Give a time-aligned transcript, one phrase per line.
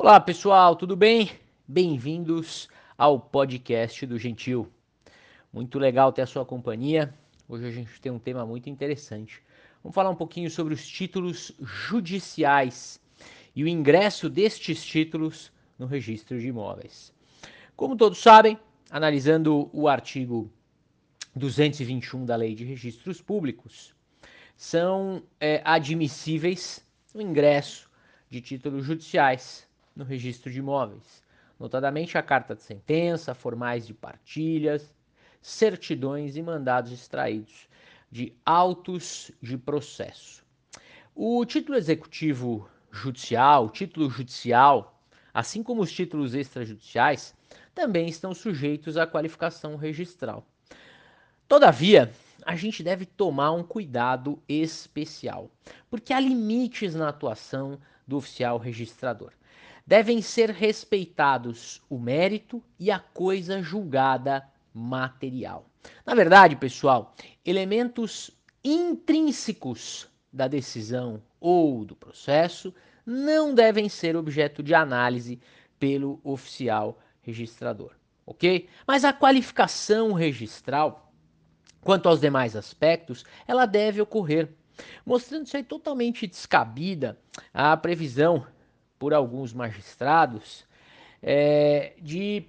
[0.00, 1.28] Olá pessoal, tudo bem?
[1.66, 4.70] Bem-vindos ao podcast do Gentil.
[5.52, 7.12] Muito legal ter a sua companhia.
[7.48, 9.42] Hoje a gente tem um tema muito interessante.
[9.82, 13.00] Vamos falar um pouquinho sobre os títulos judiciais
[13.56, 17.12] e o ingresso destes títulos no registro de imóveis.
[17.74, 18.56] Como todos sabem,
[18.88, 20.48] analisando o artigo
[21.34, 23.92] 221 da Lei de Registros Públicos,
[24.56, 27.90] são é, admissíveis o ingresso
[28.30, 29.67] de títulos judiciais
[29.98, 31.24] no registro de imóveis,
[31.58, 34.94] notadamente a carta de sentença, formais de partilhas,
[35.42, 37.68] certidões e mandados extraídos
[38.08, 40.44] de autos de processo.
[41.16, 45.02] O título executivo judicial, título judicial,
[45.34, 47.34] assim como os títulos extrajudiciais,
[47.74, 50.46] também estão sujeitos à qualificação registral.
[51.48, 52.12] Todavia,
[52.46, 55.50] a gente deve tomar um cuidado especial,
[55.90, 59.32] porque há limites na atuação do oficial registrador.
[59.88, 65.64] Devem ser respeitados o mérito e a coisa julgada material.
[66.04, 68.30] Na verdade, pessoal, elementos
[68.62, 72.74] intrínsecos da decisão ou do processo
[73.06, 75.40] não devem ser objeto de análise
[75.78, 77.92] pelo oficial registrador,
[78.26, 78.68] ok?
[78.86, 81.10] Mas a qualificação registral,
[81.80, 84.50] quanto aos demais aspectos, ela deve ocorrer,
[85.06, 87.18] mostrando-se totalmente descabida
[87.54, 88.46] a previsão
[88.98, 90.66] por alguns magistrados
[91.22, 92.44] é, de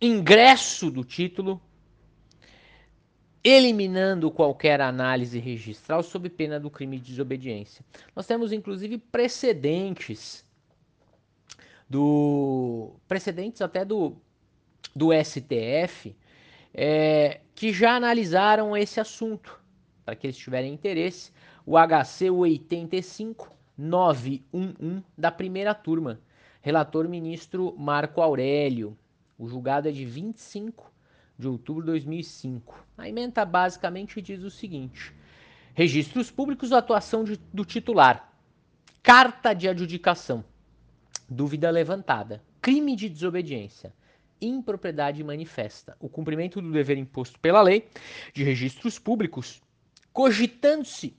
[0.00, 1.60] ingresso do título,
[3.42, 7.84] eliminando qualquer análise registral sob pena do crime de desobediência.
[8.14, 10.44] Nós temos inclusive precedentes
[11.88, 14.16] do precedentes até do,
[14.94, 16.16] do STF
[16.74, 19.60] é, que já analisaram esse assunto.
[20.04, 21.32] Para que eles tiverem interesse,
[21.64, 26.20] o HC 85 911 da primeira turma,
[26.62, 28.96] relator ministro Marco Aurélio.
[29.38, 30.90] O julgado é de 25
[31.38, 32.86] de outubro de 2005.
[32.96, 35.14] A emenda basicamente diz o seguinte:
[35.74, 38.32] registros públicos, atuação de, do titular,
[39.02, 40.42] carta de adjudicação,
[41.28, 43.92] dúvida levantada, crime de desobediência,
[44.40, 47.88] impropriedade manifesta, o cumprimento do dever imposto pela lei
[48.32, 49.60] de registros públicos,
[50.12, 51.14] cogitando-se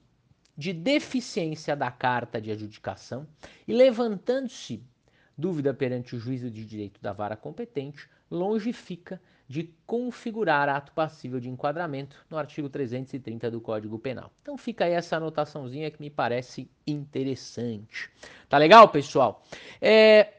[0.58, 3.28] de deficiência da carta de adjudicação
[3.68, 4.84] e levantando-se
[5.38, 11.40] dúvida perante o juízo de direito da vara competente, longe fica de configurar ato passível
[11.40, 14.32] de enquadramento no artigo 330 do Código Penal.
[14.42, 18.10] Então fica aí essa anotaçãozinha que me parece interessante.
[18.50, 19.46] Tá legal, pessoal?
[19.80, 20.34] É,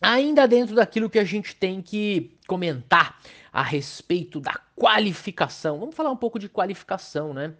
[0.00, 3.20] ainda dentro daquilo que a gente tem que comentar
[3.52, 5.78] a respeito da qualificação.
[5.78, 7.54] Vamos falar um pouco de qualificação, né?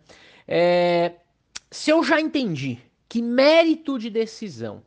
[0.49, 1.17] É,
[1.71, 2.79] se eu já entendi
[3.09, 4.83] que mérito de decisão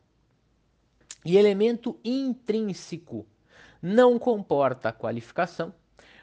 [1.24, 3.26] e elemento intrínseco
[3.82, 5.72] não comporta qualificação,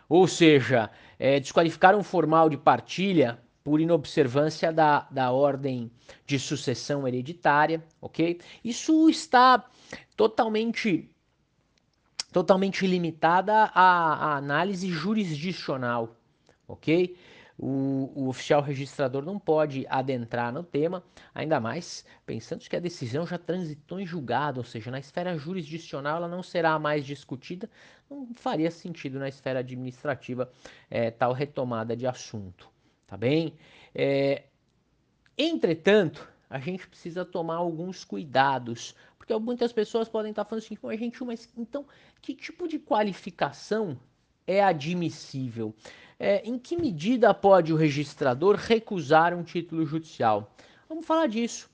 [0.08, 5.92] ou seja, é, desqualificar um formal de partilha por inobservância da, da ordem
[6.26, 8.40] de sucessão hereditária, ok?
[8.64, 9.66] Isso está
[10.16, 11.10] totalmente
[12.32, 16.16] totalmente limitada à, à análise jurisdicional,
[16.68, 17.18] ok?
[17.58, 21.04] O, o, oficial registrador não pode adentrar no tema,
[21.34, 26.18] ainda mais pensando que a decisão já transitou em julgado, ou seja, na esfera jurisdicional
[26.18, 27.70] ela não será mais discutida,
[28.10, 30.52] não faria sentido na esfera administrativa
[30.90, 32.70] é, tal retomada de assunto,
[33.08, 33.56] tá bem?
[33.94, 34.44] É,
[35.36, 41.24] entretanto, a gente precisa tomar alguns cuidados, porque muitas pessoas podem estar falando assim, gente,
[41.24, 41.86] mas então
[42.22, 44.00] que tipo de qualificação
[44.46, 45.74] é admissível?
[46.20, 50.52] É, em que medida pode o registrador recusar um título judicial?
[50.90, 51.70] Vamos falar disso.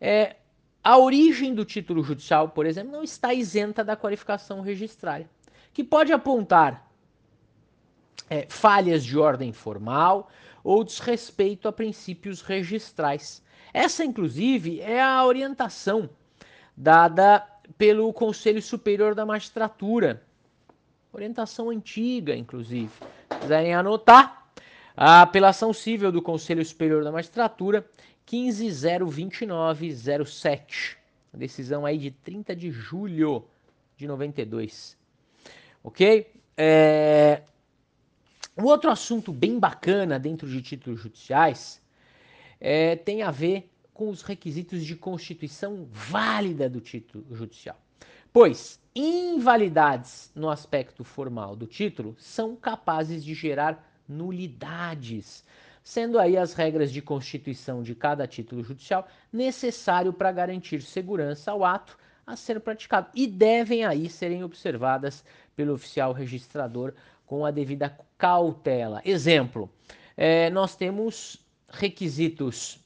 [0.00, 0.36] É,
[0.82, 5.28] a origem do título judicial, por exemplo, não está isenta da qualificação registrária,
[5.72, 6.90] que pode apontar
[8.28, 10.28] é, falhas de ordem formal
[10.62, 13.42] ou desrespeito a princípios registrais.
[13.72, 16.08] Essa, inclusive, é a orientação
[16.76, 17.46] dada
[17.78, 20.22] pelo Conselho Superior da Magistratura.
[21.14, 22.90] Orientação antiga, inclusive
[23.40, 24.50] quiserem anotar,
[24.96, 27.88] a apelação civil do Conselho Superior da Magistratura
[28.26, 30.96] 1502907.
[31.32, 33.44] Decisão aí de 30 de julho
[33.96, 34.98] de 92.
[35.84, 36.32] Ok?
[36.56, 37.42] É...
[38.58, 41.80] Um outro assunto bem bacana dentro de títulos judiciais
[42.60, 47.78] é, tem a ver com os requisitos de constituição válida do título judicial.
[48.34, 55.44] Pois invalidades no aspecto formal do título são capazes de gerar nulidades,
[55.84, 61.64] sendo aí as regras de constituição de cada título judicial necessário para garantir segurança ao
[61.64, 61.96] ato,
[62.26, 66.92] a ser praticado e devem aí serem observadas pelo oficial registrador
[67.24, 69.00] com a devida cautela.
[69.04, 69.70] Exemplo,
[70.16, 72.80] é, nós temos requisitos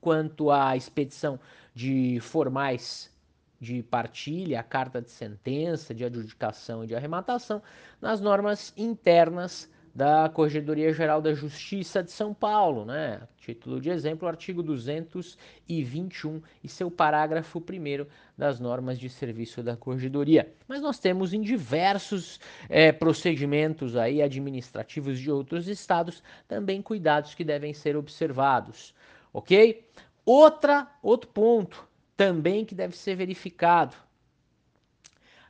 [0.00, 1.38] quanto à expedição
[1.74, 3.14] de formais
[3.60, 7.62] de partilha, carta de sentença, de adjudicação e de arrematação
[8.00, 13.22] nas normas internas da Corregedoria Geral da Justiça de São Paulo, né?
[13.38, 18.06] Título de exemplo, artigo 221 e seu parágrafo 1
[18.36, 20.52] das normas de serviço da Corregedoria.
[20.68, 22.38] Mas nós temos em diversos
[22.68, 28.94] é, procedimentos aí administrativos de outros estados também cuidados que devem ser observados,
[29.32, 29.82] ok?
[30.26, 33.94] Outra, outro ponto também que deve ser verificado,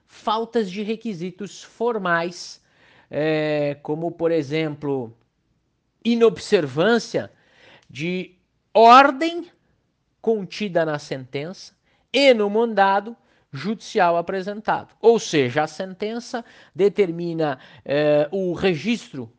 [0.06, 2.60] faltas de requisitos formais
[3.10, 5.16] é, como por exemplo,
[6.04, 7.30] inobservância
[7.88, 8.36] de
[8.74, 9.50] ordem
[10.20, 11.74] contida na sentença
[12.12, 13.16] e no mandado
[13.52, 14.94] judicial apresentado.
[15.00, 19.32] Ou seja, a sentença determina é, o registro,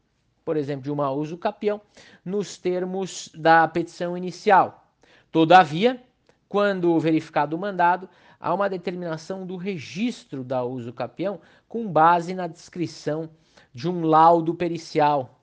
[0.43, 1.81] por exemplo, de uma uso capião
[2.23, 4.91] nos termos da petição inicial.
[5.31, 6.01] Todavia,
[6.47, 8.09] quando verificado o mandado,
[8.39, 13.29] há uma determinação do registro da uso capião com base na descrição
[13.73, 15.41] de um laudo pericial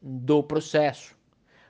[0.00, 1.16] do processo.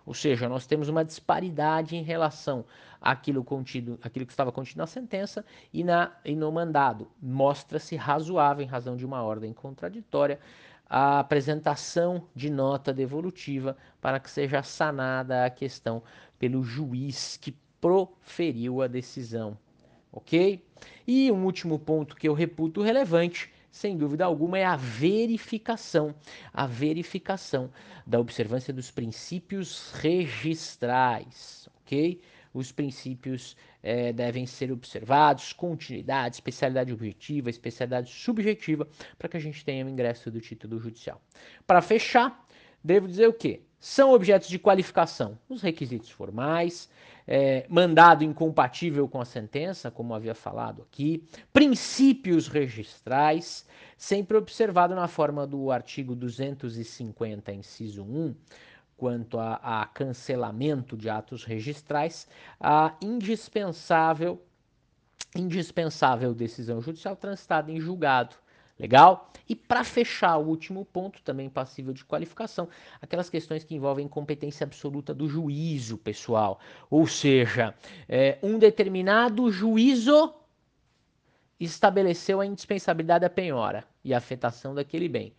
[0.05, 2.65] Ou seja, nós temos uma disparidade em relação
[3.01, 7.09] àquilo, contido, àquilo que estava contido na sentença e, na, e no mandado.
[7.21, 10.41] Mostra-se razoável, em razão de uma ordem contraditória,
[10.89, 16.03] a apresentação de nota devolutiva para que seja sanada a questão
[16.39, 19.57] pelo juiz que proferiu a decisão.
[20.11, 20.65] Ok?
[21.07, 26.15] E um último ponto que eu reputo relevante sem dúvida alguma, é a verificação,
[26.53, 27.71] a verificação
[28.07, 32.21] da observância dos princípios registrais, ok?
[32.53, 39.65] Os princípios é, devem ser observados, continuidade, especialidade objetiva, especialidade subjetiva, para que a gente
[39.65, 41.23] tenha o ingresso do título judicial.
[41.67, 42.47] Para fechar,
[42.83, 43.61] devo dizer o quê?
[43.81, 45.39] São objetos de qualificação.
[45.49, 46.91] Os requisitos formais,
[47.27, 51.23] é, mandado incompatível com a sentença, como havia falado aqui,
[51.53, 53.67] princípios registrais,
[53.97, 58.35] sempre observado na forma do artigo 250, inciso 1,
[58.97, 62.27] quanto a, a cancelamento de atos registrais,
[62.59, 64.43] a indispensável
[65.37, 68.35] indispensável decisão judicial transitada em julgado
[68.79, 69.31] Legal?
[69.49, 72.69] E para fechar o último ponto, também passível de qualificação,
[73.01, 76.61] aquelas questões que envolvem competência absoluta do juízo, pessoal.
[76.91, 77.75] Ou seja,
[78.09, 80.35] é, um determinado juízo
[81.59, 85.35] estabeleceu a indispensabilidade da penhora e a afetação daquele bem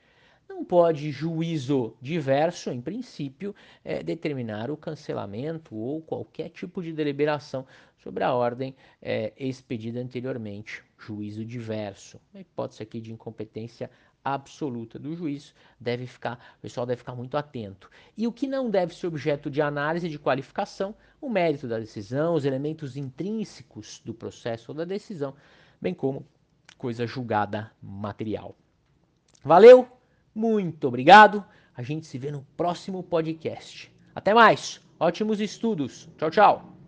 [0.60, 7.66] não pode juízo diverso, em princípio, é, determinar o cancelamento ou qualquer tipo de deliberação
[7.98, 10.84] sobre a ordem é, expedida anteriormente.
[10.98, 12.20] Juízo diverso.
[12.36, 13.90] A hipótese aqui de incompetência
[14.22, 17.90] absoluta do juiz deve ficar, o pessoal deve ficar muito atento.
[18.18, 22.34] E o que não deve ser objeto de análise de qualificação, o mérito da decisão,
[22.34, 25.34] os elementos intrínsecos do processo ou da decisão,
[25.80, 26.28] bem como
[26.78, 28.54] coisa julgada material.
[29.42, 29.99] Valeu!
[30.40, 31.44] Muito obrigado.
[31.76, 33.94] A gente se vê no próximo podcast.
[34.16, 34.80] Até mais.
[34.98, 36.08] Ótimos estudos.
[36.18, 36.70] Tchau, tchau.